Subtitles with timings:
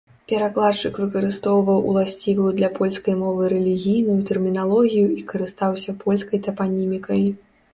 [0.29, 7.23] Перакладчык выкарыстоўваў уласцівую для польскай мовы рэлігійную тэрміналогію і карыстаўся польскай тапанімікай.